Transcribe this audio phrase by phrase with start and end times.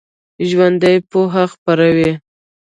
[0.49, 2.11] ژوندي پوهه خپروي